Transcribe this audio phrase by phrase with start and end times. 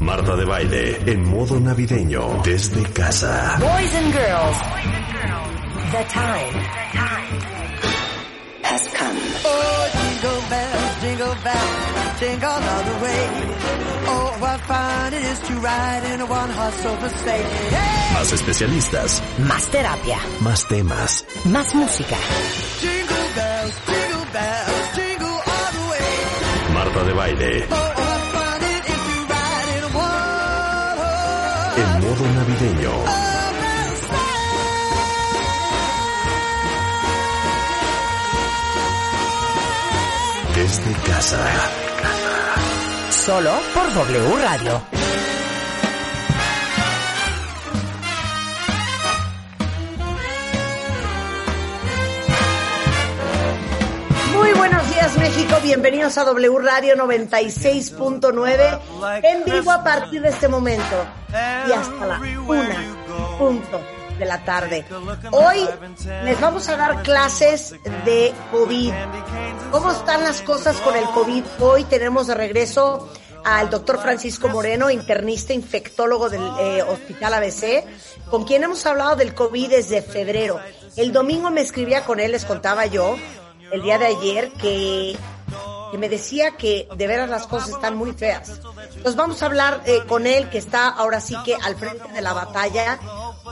[0.00, 3.56] Marta de baile en modo navideño desde casa.
[3.58, 4.56] Boys and girls,
[5.92, 6.54] the time
[8.62, 9.18] has come.
[9.44, 13.28] Oh, jingle bells, jingle bells, jingle all the way.
[14.10, 17.42] Oh, what fun it is to ride in a one-horse open sleigh.
[17.70, 18.14] Hey!
[18.14, 21.24] Más especialistas, Más terapia, más temas.
[21.44, 22.16] más música.
[22.80, 26.74] Jingle bells, jingle bells, jingle all the way.
[26.74, 27.94] Marta de baile Oh,
[32.18, 32.90] modo navideño
[40.54, 41.38] desde casa.
[43.10, 44.97] Solo por W Radio.
[55.16, 58.80] México, bienvenidos a W Radio 96.9
[59.22, 61.06] en vivo a partir de este momento
[61.66, 63.80] y hasta la una punto
[64.18, 64.84] de la tarde.
[65.30, 65.66] Hoy
[66.24, 68.92] les vamos a dar clases de COVID.
[69.70, 71.44] ¿Cómo están las cosas con el COVID?
[71.60, 73.08] Hoy tenemos de regreso
[73.44, 77.84] al doctor Francisco Moreno, internista, infectólogo del eh, Hospital ABC,
[78.30, 80.60] con quien hemos hablado del COVID desde febrero.
[80.96, 83.16] El domingo me escribía con él, les contaba yo,
[83.70, 85.16] el día de ayer, que,
[85.96, 88.60] me decía que de veras las cosas están muy feas.
[88.94, 92.20] Entonces vamos a hablar eh, con él, que está ahora sí que al frente de
[92.20, 92.98] la batalla,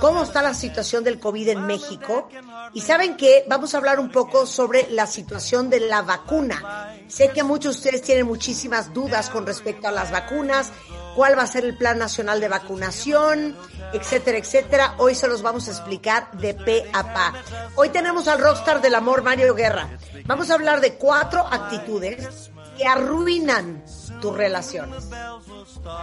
[0.01, 2.29] cómo está la situación del COVID en México.
[2.73, 6.95] Y saben que vamos a hablar un poco sobre la situación de la vacuna.
[7.09, 10.73] Sé que muchos de ustedes tienen muchísimas dudas con respecto a las vacunas,
[11.15, 13.57] cuál va a ser el plan nacional de vacunación,
[13.93, 14.95] etcétera, etcétera.
[14.99, 17.33] Hoy se los vamos a explicar de pe a pa.
[17.77, 19.89] Hoy tenemos al rockstar del amor, Mario Guerra.
[20.27, 23.83] Vamos a hablar de cuatro actitudes que arruinan
[24.21, 25.05] tus relaciones.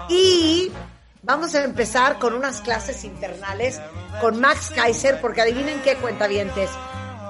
[0.10, 0.72] Y
[1.24, 3.80] vamos a empezar con unas clases internales
[4.22, 6.70] con Max Kaiser, porque adivinen qué cuentavientes.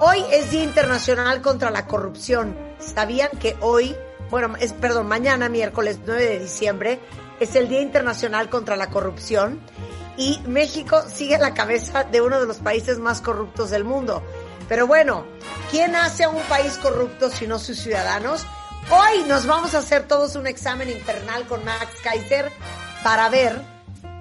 [0.02, 2.58] Hoy es Día Internacional contra la Corrupción.
[2.80, 3.96] ¿Sabían que hoy,
[4.30, 7.00] bueno, es, perdón, mañana, miércoles 9 de diciembre,
[7.40, 9.62] es el Día Internacional contra la Corrupción?
[10.18, 14.24] Y México sigue a la cabeza de uno de los países más corruptos del mundo.
[14.68, 15.26] Pero bueno,
[15.72, 18.46] ¿quién hace a un país corrupto si no sus ciudadanos?
[18.90, 22.52] Hoy nos vamos a hacer todos un examen internal con Max Kaiser
[23.04, 23.73] para ver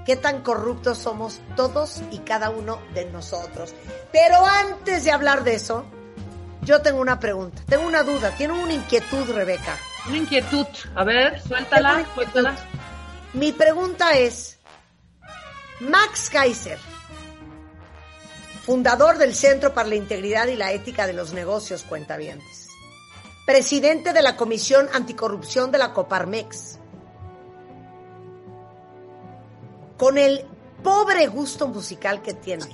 [0.04, 3.74] qué tan corruptos somos todos y cada uno de nosotros.
[4.12, 5.84] Pero antes de hablar de eso,
[6.62, 9.76] yo tengo una pregunta, tengo una duda, tiene una inquietud, Rebeca.
[10.08, 10.66] Una inquietud.
[10.94, 12.56] A ver, suéltala, Tengo suéltala.
[13.34, 14.58] Mi pregunta es,
[15.80, 16.78] Max Kaiser,
[18.64, 22.68] fundador del Centro para la Integridad y la Ética de los Negocios Cuentavientes,
[23.46, 26.78] presidente de la Comisión Anticorrupción de la Coparmex,
[30.02, 30.44] con el
[30.82, 32.64] pobre gusto musical que tiene,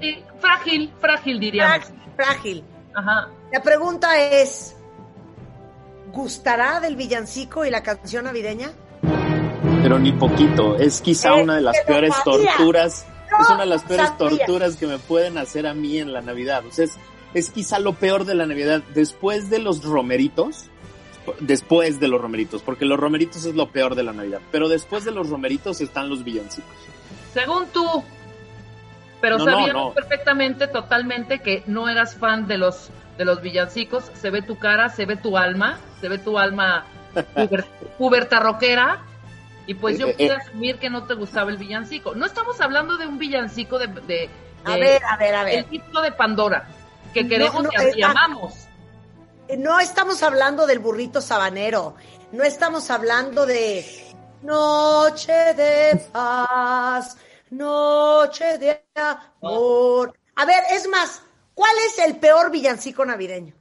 [0.00, 1.86] Sí, frágil, frágil diríamos.
[1.86, 2.64] frágil, frágil.
[2.94, 3.30] Ajá.
[3.52, 4.76] La pregunta es,
[6.12, 8.70] ¿gustará del villancico y la canción navideña?
[9.82, 10.76] Pero ni poquito.
[10.76, 12.52] Es quizá una de las peores sabía.
[12.52, 13.04] torturas.
[13.32, 14.38] No, es una de las peores sabía.
[14.46, 16.64] torturas que me pueden hacer a mí en la Navidad.
[16.64, 16.92] O sea, es,
[17.34, 18.84] es quizá lo peor de la Navidad.
[18.94, 20.66] Después de los romeritos,
[21.40, 24.40] después de los romeritos, porque los romeritos es lo peor de la Navidad.
[24.50, 26.70] Pero después de los romeritos están los villancicos.
[27.32, 28.04] Según tú.
[29.20, 29.92] Pero No, sabíamos no.
[29.94, 34.10] perfectamente, totalmente, que no eras fan de los de los villancicos.
[34.14, 36.84] Se ve tu cara, se ve tu alma, se ve tu alma
[37.34, 37.64] puber,
[37.96, 39.02] puberta rockera.
[39.66, 40.32] Y pues yo Eh, pude eh.
[40.32, 42.14] asumir que no te gustaba el villancico.
[42.14, 44.28] No estamos hablando de un villancico de, de,
[44.64, 45.58] A de- ver, a ver, a ver.
[45.60, 46.68] el disco de Pandora,
[47.14, 48.66] que queremos no, y así eh, llamamos.
[49.58, 51.94] No estamos hablando del burrito sabanero,
[52.32, 53.84] no estamos hablando de
[54.42, 57.16] noche de paz,
[57.50, 60.14] noche de amor.
[60.36, 61.22] A ver, es más,
[61.54, 63.54] ¿cuál es el peor villancico navideño?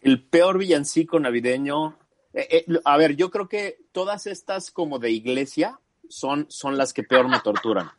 [0.00, 1.96] El peor villancico navideño.
[2.32, 6.92] eh, eh, a ver, yo creo que todas estas como de iglesia son, son las
[6.92, 7.90] que peor me torturan.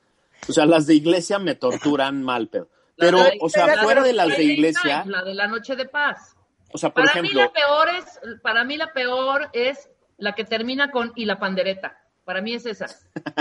[0.48, 2.70] O sea, las de iglesia me torturan mal, pero.
[2.98, 6.36] Pero, o sea, fuera de las de iglesia, la de la noche de paz.
[6.74, 10.44] O sea, por para mí la peor es, para mí la peor es la que
[10.44, 11.98] termina con y la pandereta.
[12.24, 12.86] Para mí es esa.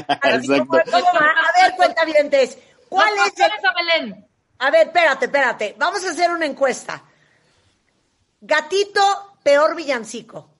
[0.08, 3.44] A ver, cuentavientes, ¿cuál Los es el...
[3.44, 4.26] a Belén.
[4.58, 7.02] A ver, espérate, espérate, vamos a hacer una encuesta.
[8.40, 9.00] Gatito,
[9.42, 10.50] peor villancico,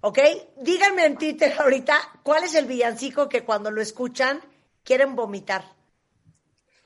[0.00, 0.18] ¿ok?
[0.58, 4.40] Díganme en Twitter ahorita cuál es el villancico que cuando lo escuchan
[4.84, 5.64] quieren vomitar.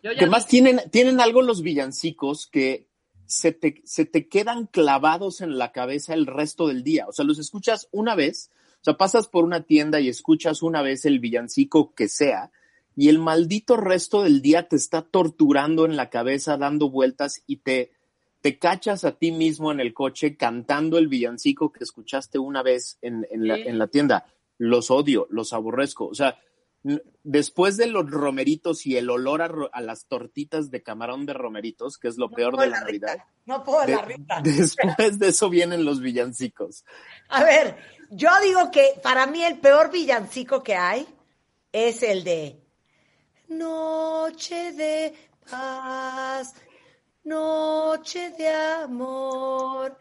[0.00, 2.88] Que más tienen, tienen algo los villancicos que
[3.26, 7.06] se te, se te quedan clavados en la cabeza el resto del día.
[7.08, 8.50] O sea, los escuchas una vez.
[8.80, 12.50] O sea, pasas por una tienda y escuchas una vez el villancico que sea
[12.96, 17.56] y el maldito resto del día te está torturando en la cabeza, dando vueltas y
[17.56, 17.92] te,
[18.40, 22.98] te cachas a ti mismo en el coche cantando el villancico que escuchaste una vez
[23.02, 24.26] en, en, la, en la tienda.
[24.58, 26.06] Los odio, los aborrezco.
[26.06, 26.38] O sea,
[27.22, 31.32] después de los romeritos y el olor a, ro- a las tortitas de camarón de
[31.32, 34.40] romeritos, que es lo peor de la Navidad, No puedo de- la rita.
[34.42, 36.84] después de eso vienen los villancicos.
[37.28, 37.76] A ver,
[38.10, 41.06] yo digo que para mí el peor villancico que hay
[41.72, 42.60] es el de
[43.48, 45.14] Noche de
[45.50, 46.54] paz,
[47.24, 49.96] noche de amor.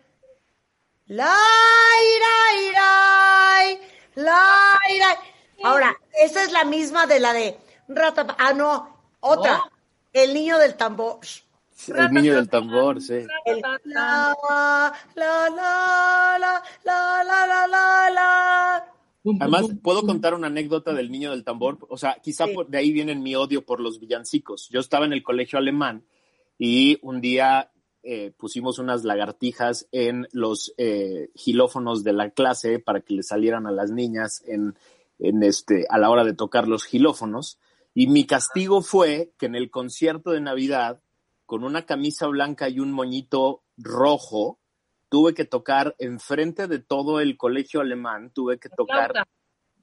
[1.07, 1.35] La
[2.15, 5.19] ira, ira, la ira.
[5.63, 7.57] Ahora, esa es la misma de la de
[7.87, 8.35] Rata.
[8.37, 8.89] Ah, no,
[9.19, 9.61] otra.
[10.11, 11.19] El niño del tambor.
[11.87, 13.25] El niño del tambor, sí.
[13.45, 14.35] El, la,
[15.15, 15.63] la,
[16.85, 17.23] la,
[18.09, 18.87] la
[19.39, 21.79] Además, puedo contar una anécdota del niño del tambor.
[21.89, 24.69] O sea, quizá por, de ahí viene mi odio por los villancicos.
[24.69, 26.05] Yo estaba en el colegio alemán
[26.57, 27.71] y un día
[28.03, 33.65] eh, pusimos unas lagartijas en los eh, gilófonos de la clase para que le salieran
[33.65, 34.75] a las niñas en
[35.19, 37.59] en este, a la hora de tocar los gilófonos.
[37.93, 41.01] Y mi castigo fue que en el concierto de Navidad,
[41.45, 44.59] con una camisa blanca y un moñito rojo,
[45.09, 49.27] tuve que tocar enfrente de todo el colegio alemán, tuve que tocar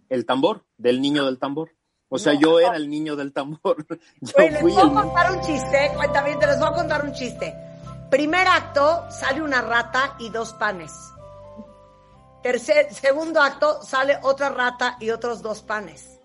[0.09, 1.71] el tambor, del niño del tambor.
[2.09, 2.41] O sea, No.
[2.41, 3.87] yo era el niño del tambor.
[4.21, 7.55] Yo les voy a contar un chiste, cuéntame, te les voy a contar un chiste.
[8.11, 10.93] Primer acto, sale una rata y dos panes.
[12.43, 16.21] Tercer, segundo acto, sale otra rata y otros dos panes.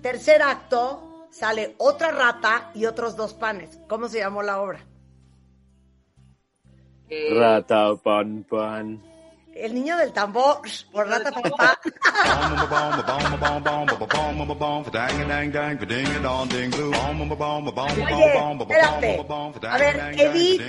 [0.00, 3.78] Tercer acto, sale otra rata y otros dos panes.
[3.88, 4.86] ¿Cómo se llamó la obra?
[7.08, 9.02] Eh, Rata, pan, pan.
[9.52, 10.60] El niño del tambor,
[10.92, 11.76] por rata papá.
[17.82, 19.26] Oye, espérate.
[19.68, 20.62] A ver, Edith,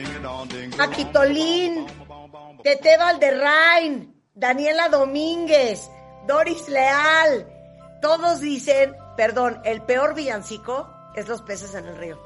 [0.78, 1.86] Maquitolín,
[2.64, 5.92] Tete Valderrain, Daniela Domínguez,
[6.26, 7.46] Doris Leal,
[8.02, 12.20] todos dicen, perdón, el peor villancico es los peces en el río.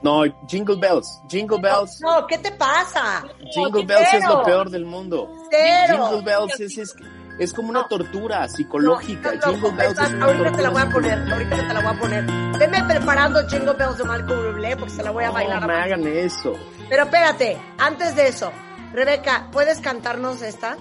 [0.00, 1.20] No, Jingle Bells.
[1.28, 2.00] Jingle Bells.
[2.00, 3.22] No, ¿qué te pasa?
[3.52, 4.38] Jingle Bells es Cero.
[4.38, 5.28] lo peor del mundo.
[5.50, 6.08] Cero.
[6.08, 6.96] Jingle Bells es, es,
[7.38, 7.88] es como una No.
[7.88, 9.32] tortura psicológica.
[9.32, 11.56] No, no, Jingle no, Bells es es una ahorita te la voy a poner, ahorita
[11.56, 12.24] te la voy a poner.
[12.58, 15.60] Veme preparando Jingle Bells de Malcolm Bublé porque se la voy a bailar.
[15.60, 16.54] No me hagan eso.
[16.88, 18.50] Pero espérate, antes de eso,
[18.94, 20.78] Rebeca, ¿puedes cantarnos esta?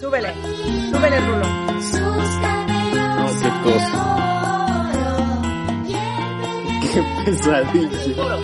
[0.00, 0.32] Súbele,
[0.90, 1.46] súbele, Rulo.
[1.46, 4.00] No, qué cosa.
[6.92, 8.36] Qué pesadilla.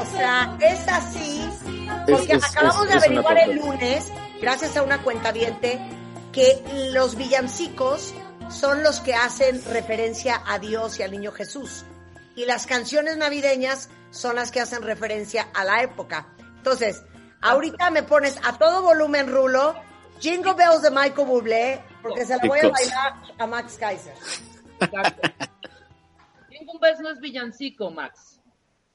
[0.00, 1.48] O sea, es así,
[2.06, 4.06] porque Es- es- acabamos es- de averiguar el lunes,
[4.40, 5.78] gracias a una cuentaviente,
[6.32, 6.62] que
[6.92, 8.14] los villancicos
[8.50, 11.84] son los que hacen referencia a Dios y al niño Jesús.
[12.38, 16.28] Y las canciones navideñas son las que hacen referencia a la época.
[16.58, 17.02] Entonces,
[17.40, 19.74] ahorita me pones a todo volumen, Rulo,
[20.20, 24.14] Jingle Bells de Michael Bublé, porque se la voy a bailar a Max Kaiser.
[24.78, 25.28] Exacto.
[26.48, 28.37] Jingle Bells no es villancico, Max.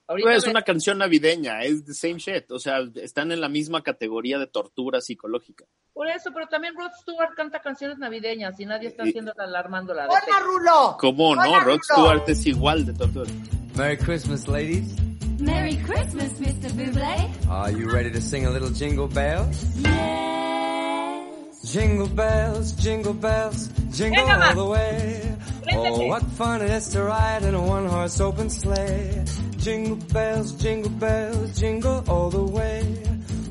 [0.08, 2.52] Ahorita No, es ve- una canción navideña, es the same shit.
[2.52, 5.66] O sea, están en la misma categoría de tortura psicológica.
[5.94, 9.94] Por eso, pero también Rod Stewart canta canciones navideñas y nadie está haciendo la alarmando
[9.94, 10.98] la de ¡Hola, Rulo!
[11.00, 11.42] ¿Cómo no?
[11.42, 11.84] Hola, Rod Rulo.
[11.84, 13.30] Stewart es igual de tortura.
[13.78, 14.94] Merry Christmas, ladies.
[15.40, 16.72] Merry Christmas, Mr.
[16.74, 17.30] Bublé.
[17.50, 19.64] Are you ready to sing a little jingle bells?
[19.78, 21.72] Yes.
[21.72, 25.36] Jingle bells, jingle bells, jingle Venga, all the way.
[25.72, 29.24] Oh, what fun it is to ride in a one-horse open sleigh.
[29.64, 32.84] Jingle bells, jingle bells, jingle all the way.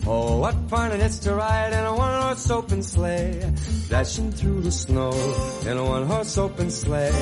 [0.07, 3.41] Oh, what fun it is to ride in a one-horse open sleigh.
[3.89, 5.11] Dashing through the snow
[5.65, 7.13] in a one-horse open sleigh.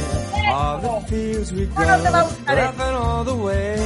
[0.49, 2.11] All the fields we go, No, no
[2.53, 3.77] laughing all the way.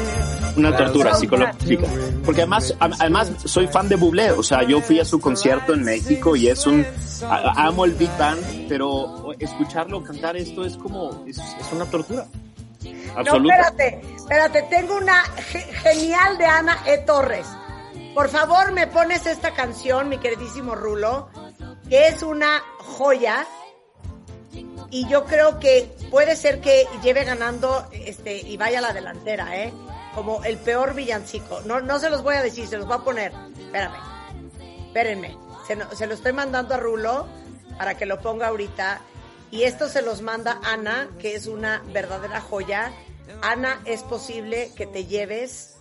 [0.56, 1.86] Una tortura psicológica.
[2.24, 4.30] Porque además, además soy fan de Bublé.
[4.30, 6.86] O sea, yo fui a su concierto en México y es un...
[7.56, 11.24] amo el Big Band, pero escucharlo cantar esto es como...
[11.26, 12.26] es, es una tortura.
[13.14, 13.54] No, Absoluta.
[13.54, 16.98] espérate, espérate, tengo una ge- genial de Ana E.
[16.98, 17.46] Torres.
[18.14, 21.28] Por favor, me pones esta canción, mi queridísimo Rulo,
[21.88, 23.46] que es una joya.
[24.90, 29.56] Y yo creo que puede ser que lleve ganando este y vaya a la delantera,
[29.56, 29.72] ¿eh?
[30.14, 31.60] Como el peor villancico.
[31.64, 33.32] No, no se los voy a decir, se los voy a poner.
[33.58, 33.96] Espérame,
[34.86, 35.36] espérenme.
[35.66, 37.26] Se, se estoy mandando a Rulo
[37.76, 39.00] para que lo ponga ahorita.
[39.50, 42.92] Y esto se los manda Ana, que es una verdadera joya.
[43.42, 45.80] Ana, es posible que te lleves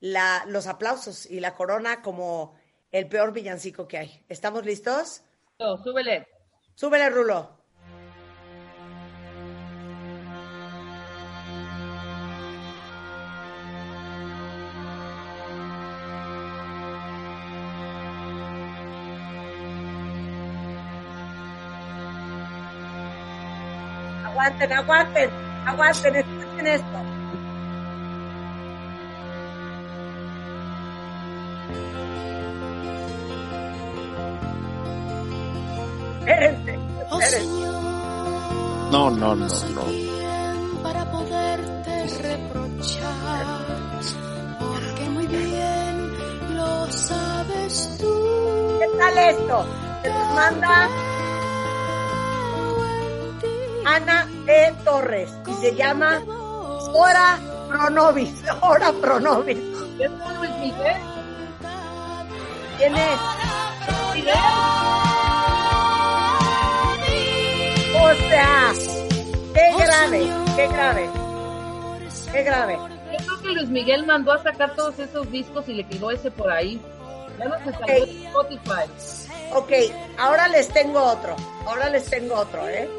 [0.00, 2.54] la, los aplausos y la corona como
[2.90, 4.24] el peor villancico que hay.
[4.28, 5.22] ¿Estamos listos?
[5.58, 6.26] No, súbele.
[6.74, 7.58] Súbele, Rulo.
[24.24, 25.30] Aguanten, aguanten,
[25.66, 26.98] aguanten, escuchen esto.
[36.20, 36.78] Espérense,
[37.10, 37.46] espérense.
[38.90, 40.82] No, no, no, no.
[40.82, 43.46] para poderte reprochar,
[44.58, 48.78] porque muy bien lo sabes tú.
[48.78, 49.66] ¿Qué tal esto?
[50.02, 50.88] Se nos manda
[53.84, 54.72] Ana E.
[54.84, 56.22] Torres y se llama
[57.00, 57.38] Hora
[57.68, 58.42] Pronovis.
[58.60, 59.56] Hora Pronovis.
[60.00, 60.96] ¿Es Luis Miguel?
[62.76, 63.20] ¿Quién es?
[67.94, 68.72] O sea,
[69.54, 71.10] qué grave, qué grave,
[72.32, 72.78] qué grave.
[73.12, 76.32] Yo creo que Luis Miguel mandó a sacar todos esos discos y le quedó ese
[76.32, 76.82] por ahí.
[77.38, 79.52] Ya no se salió de Spotify.
[79.54, 79.72] Ok,
[80.18, 82.90] ahora les tengo otro, ahora les tengo otro, ¿eh?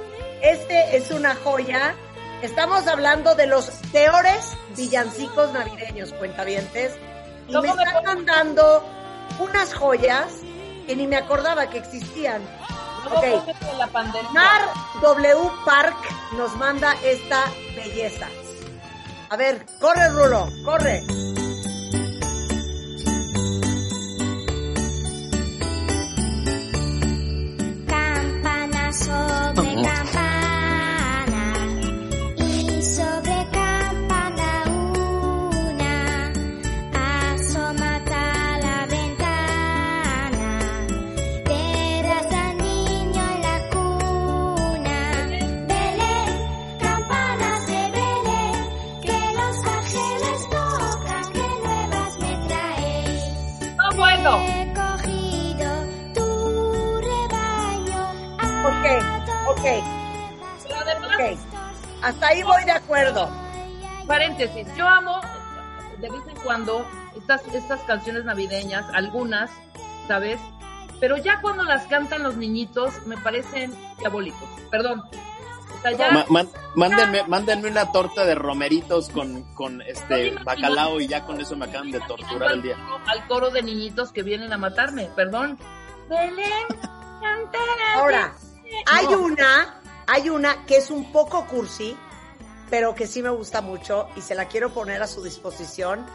[0.41, 1.95] Este es una joya.
[2.41, 6.93] Estamos hablando de los peores villancicos navideños, cuentavientes.
[7.47, 8.85] Y me ¿Cómo me están mandando
[9.39, 10.27] unas joyas
[10.87, 12.41] que ni me acordaba que existían.
[13.03, 13.45] Luego Ok.
[13.45, 14.31] póngase la pandereta.
[14.31, 14.61] Mar
[15.01, 15.97] W Park
[16.37, 17.43] nos manda esta
[17.75, 18.27] belleza.
[19.29, 21.03] A ver, corre Rulo, corre.
[62.01, 63.29] Hasta ahí voy de acuerdo.
[64.07, 65.21] paréntesis, yo amo
[65.99, 69.51] de vez en cuando estas, estas canciones navideñas, algunas,
[70.07, 70.39] ¿sabes?
[70.99, 74.49] Pero ya cuando las cantan los niñitos me parecen diabólicos.
[74.71, 75.03] Perdón.
[75.77, 80.43] O sea, ya Ma- man- mándenme, mándenme una torta de romeritos con, con este No,
[80.43, 82.75] bacalao y ya con eso me acaban de torturar el día.
[83.05, 85.57] al coro de niñitos que vienen a matarme, perdón.
[86.09, 86.65] Belén.
[87.95, 88.33] Ahora,
[88.91, 89.19] hay No.
[89.19, 89.75] una,
[90.11, 91.95] hay una que es un poco cursi,
[92.69, 96.05] pero que sí me gusta mucho y se la quiero poner a su disposición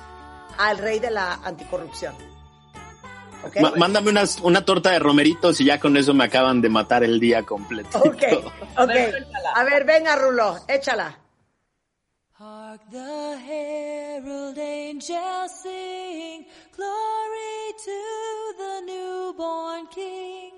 [0.58, 2.14] al rey de la anticorrupción.
[3.44, 3.56] ¿Ok?
[3.60, 7.04] Ma- mándame unas- una torta de romeritos y ya con eso me acaban de matar
[7.04, 7.98] el día completo.
[8.04, 8.22] Ok,
[8.76, 8.90] A ok.
[9.56, 11.18] A ver, venga, Rulo, échala.
[12.36, 16.44] Hark the herald angels sing,
[16.76, 20.53] glory to the newborn King.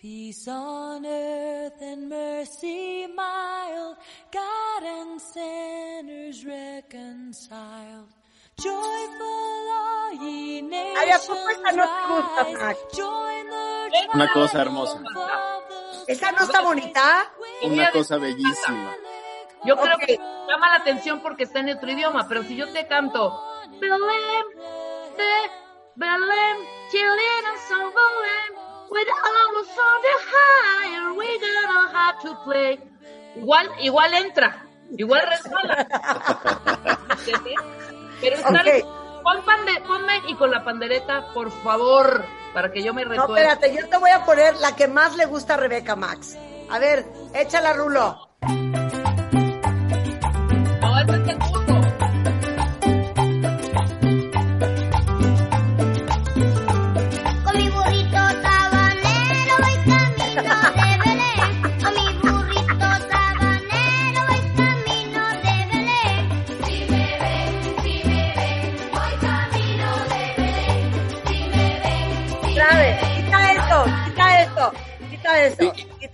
[0.00, 3.96] Peace on earth and mercy mild,
[4.32, 8.08] God and sinners reconciled.
[8.58, 10.62] Joyful all ye
[10.96, 14.98] Ay, ¿a poco nations rise, join the Una cosa triumph hermosa.
[14.98, 15.68] of
[16.06, 17.30] the ¿Esa no está bonita?
[17.62, 18.96] Una cosa bellísima.
[19.64, 20.06] Yo creo Ok.
[20.06, 20.16] que
[20.48, 23.38] llama la atención porque está en otro idioma, pero si yo te canto
[23.80, 24.46] Belém,
[25.16, 25.50] de
[25.96, 26.56] Belém,
[26.90, 28.59] children of so Belém,
[33.36, 34.64] Igual, igual entra,
[34.96, 35.86] igual resbala.
[38.20, 39.22] Pero está Ok.
[39.22, 43.42] pon pande- ponme y con la pandereta, por favor, para que yo me No, recuerde.
[43.46, 46.36] espérate, yo te voy a poner la que más le gusta a Rebeca Max.
[46.70, 48.28] A ver, échala, Rulo.
[50.80, 51.24] No, ese es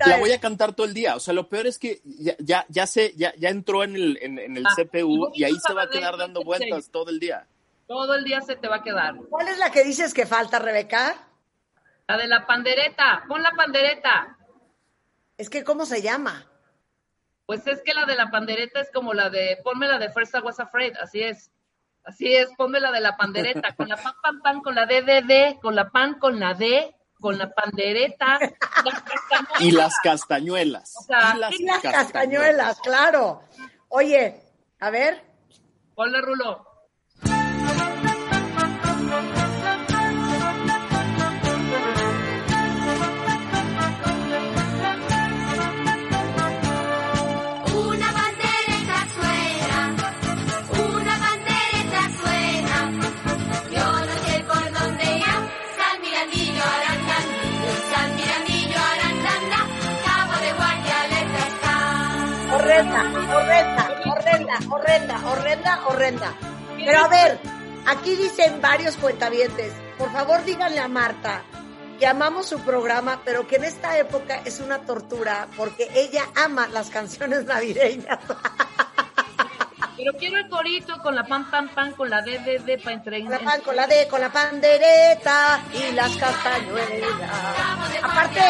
[0.08, 1.16] La voy a cantar todo el día.
[1.16, 4.18] O sea, lo peor es que ya, ya, ya se, ya, ya entró en el,
[4.22, 7.18] en, en el Ah, CPU y ahí se va a quedar dando vueltas todo el
[7.18, 7.46] día.
[7.86, 9.14] Todo el día se te va a quedar.
[9.30, 11.28] ¿Cuál es la que dices que falta, Rebeca?
[12.08, 14.36] La de la pandereta, pon la pandereta.
[15.38, 16.46] Es que, ¿cómo se llama?
[17.46, 20.34] Pues es que la de la pandereta es como la de, ponme la de First
[20.34, 21.50] I Was Afraid, así es.
[22.04, 25.60] Así es, ponme la de la pandereta, con la pan, pan, pan, con la DDD,
[25.60, 28.38] con la pan, con la D, con la pandereta,
[28.84, 29.60] las castañuelas.
[29.60, 30.94] Y las castañuelas.
[30.98, 33.42] O sea, y las, Y las castañuelas, claro.
[33.88, 34.42] Oye,
[34.80, 35.26] a ver,
[35.96, 36.65] Ponle rulo.
[64.86, 66.34] Horrenda, horrenda, horrenda.
[66.76, 67.40] Pero a ver,
[67.86, 71.42] aquí dicen varios cuentavientes, por favor díganle a Marta
[71.98, 76.68] que amamos su programa, pero que en esta época es una tortura porque ella ama
[76.68, 78.18] las canciones navideñas.
[79.96, 83.22] Pero quiero el corito con la pan, pan, pan, con la DDD para entre...
[83.22, 87.10] Con la pan, con la D, con la pandereta y las castañuelas.
[88.02, 88.40] Aparte,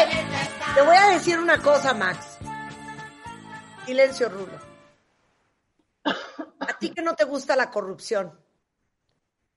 [0.75, 2.39] te voy a decir una cosa, Max.
[3.87, 4.66] Silencio, Rulo.
[6.69, 8.39] A ti que no te gusta la corrupción.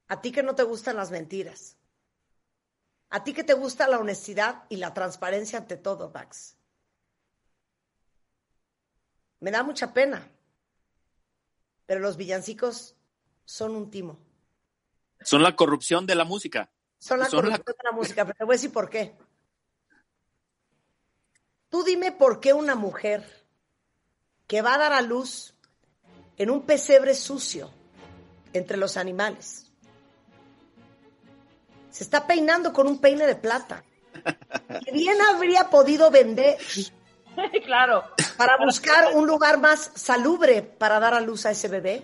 [0.08, 1.75] A ti que no te gustan las mentiras.
[3.10, 6.56] A ti que te gusta la honestidad y la transparencia ante todo, Max.
[9.39, 10.28] Me da mucha pena.
[11.86, 12.96] Pero los villancicos
[13.46, 14.20] son un timo.
[15.22, 16.70] Son la corrupción de la música.
[17.00, 19.18] Son la Son la- corrupción de la música, pero te voy a decir por qué.
[21.70, 23.48] Tú dime por qué una mujer
[24.48, 25.54] que va a dar a luz
[26.39, 27.69] en un pesebre sucio
[28.53, 29.69] entre los animales
[31.91, 33.84] se está peinando con un peine de plata.
[34.86, 36.58] Que bien habría podido vender
[37.65, 38.03] claro.
[38.38, 42.03] para buscar un lugar más salubre para dar a luz a ese bebé.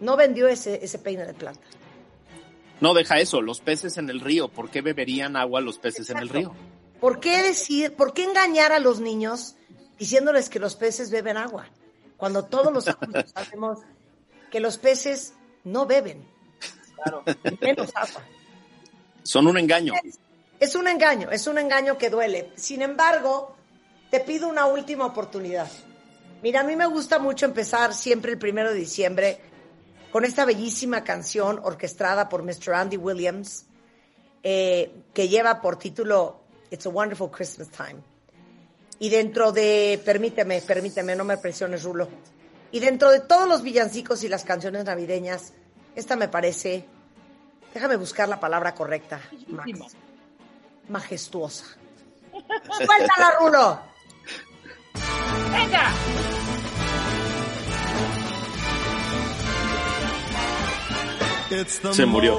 [0.00, 1.60] No vendió ese, ese peine de plata.
[2.80, 4.48] No, deja eso, los peces en el río.
[4.48, 6.54] ¿Por qué beberían agua los peces en el río?
[7.00, 9.56] ¿Por qué decir, por qué engañar a los niños
[9.98, 11.66] diciéndoles que los peces beben agua?
[12.22, 13.80] Cuando todos los adultos sabemos
[14.52, 16.24] que los peces no beben.
[16.94, 17.24] Claro,
[17.60, 18.22] menos agua.
[19.24, 19.92] Son un engaño.
[20.60, 22.52] Es un engaño, es un engaño que duele.
[22.54, 23.56] Sin embargo,
[24.08, 25.68] te pido una última oportunidad.
[26.44, 29.40] Mira, a mí me gusta mucho empezar siempre el primero de diciembre
[30.12, 32.72] con esta bellísima canción orquestada por Mr.
[32.72, 33.66] Andy Williams,
[34.44, 38.11] eh, que lleva por título It's a Wonderful Christmas Time.
[39.02, 42.08] Y dentro de, permíteme, permíteme, no me presiones, Rulo.
[42.70, 45.54] Y dentro de todos los villancicos y las canciones navideñas,
[45.96, 46.86] esta me parece,
[47.74, 49.96] déjame buscar la palabra correcta, Max.
[50.88, 51.64] Majestuosa.
[52.76, 53.80] Suéltala, Rulo.
[55.50, 55.92] ¡Venga!
[61.90, 62.38] Se murió.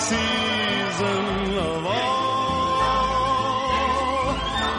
[0.00, 1.96] season of all.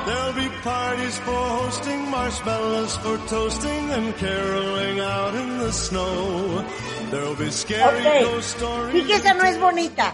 [0.06, 6.64] There'll be parties for hosting, marshmallows for toasting, and caroling out in the snow.
[7.12, 8.24] There'll be scary Ok.
[8.24, 8.94] ghost stories.
[8.96, 10.14] Y que esa no es bonita.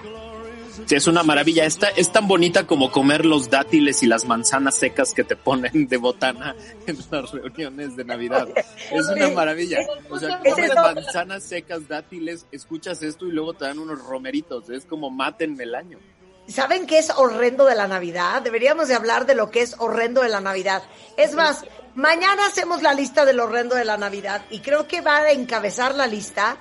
[0.86, 1.66] Sí, es una maravilla.
[1.66, 5.88] Está, es tan bonita como comer los dátiles y las manzanas secas que te ponen
[5.88, 6.56] de botana
[6.88, 8.48] en las reuniones de Navidad.
[8.92, 9.80] Es una maravilla.
[10.10, 14.70] O sea, Es comes manzanas secas, dátiles, escuchas esto y luego te dan unos romeritos.
[14.70, 16.00] Es como mátenme el año.
[16.48, 18.42] ¿Saben qué es horrendo de la Navidad?
[18.42, 20.84] Deberíamos de hablar de lo que es horrendo de la Navidad.
[21.16, 21.64] Es más,
[21.96, 25.96] mañana hacemos la lista del horrendo de la Navidad y creo que va a encabezar
[25.96, 26.58] la lista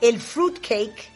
[0.00, 1.10] el fruitcake.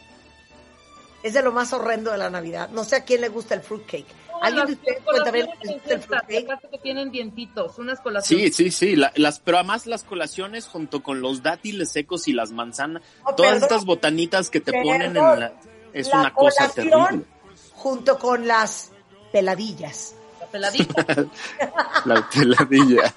[1.25, 2.69] Es de lo más horrendo de la Navidad.
[2.69, 4.05] No sé a quién le gusta el fruitcake.
[4.43, 6.69] ¿Alguien de ustedes cuenta bien les gusta el fruitcake?
[6.71, 8.55] Que tienen dientitos, unas colaciones.
[8.55, 8.95] Sí, sí, sí.
[8.95, 13.33] la- las, pero además las colaciones junto con los dátiles secos y las manzanas, Oh,
[13.33, 13.63] todas perdón.
[13.63, 15.53] estas botanitas que te ponen en la...
[15.93, 17.25] Es La una cosa colación terrible.
[17.73, 18.91] junto con las
[19.31, 20.15] peladillas.
[20.39, 21.05] La peladita.
[22.05, 23.13] La peladilla.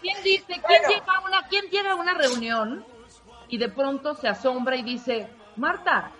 [0.00, 0.88] ¿Quién dice, quién, Bueno.
[0.88, 2.84] llega a una, quién llega a una reunión
[3.48, 6.10] y de pronto se asombra y dice, Marta,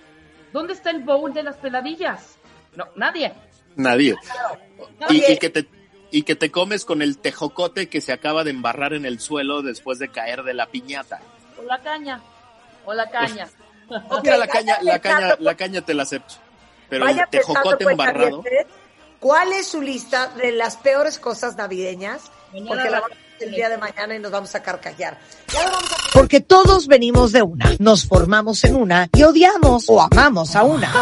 [0.52, 2.36] ¿dónde está el bowl de las peladillas?
[2.74, 3.32] No, nadie.
[3.76, 4.14] Nadie.
[5.08, 5.66] Y, que te,
[6.10, 9.62] y que te comes con el tejocote que se acaba de embarrar en el suelo
[9.62, 11.20] después de caer de la piñata.
[11.58, 12.20] O la caña.
[12.84, 13.48] O la caña.
[14.08, 16.34] Ok, Mira, la caña, la caña, pensando- la caña te la acepto.
[16.88, 18.30] Pero el tejocote pensando, embarrado.
[18.40, 18.74] cuentavientes,
[19.22, 22.30] ¿Cuál es su lista de las peores cosas navideñas?
[22.52, 23.02] Mañana Porque la
[23.42, 25.18] el día de mañana y nos vamos a carcajear.
[26.12, 30.92] Porque todos venimos de una, nos formamos en una y odiamos o amamos a una.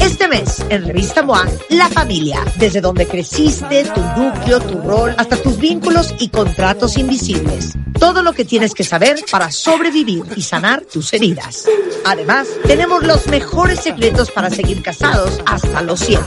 [0.00, 5.36] Este mes, en Revista MOA, La Familia, desde donde creciste, tu núcleo, tu rol, hasta
[5.36, 7.74] tus vínculos y contratos invisibles.
[8.02, 11.68] Todo lo que tienes que saber para sobrevivir y sanar tus heridas.
[12.04, 16.20] Además, tenemos los mejores secretos para seguir casados hasta los 100.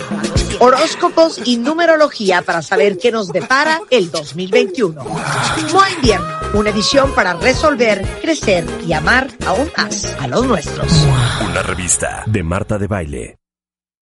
[0.60, 5.04] Horóscopos y numerología para saber qué nos depara el 2021.
[5.04, 10.90] MOA Invierno, una edición para resolver, crecer y amar aún más a los nuestros.
[11.42, 13.45] Una revista de Marta de Baile.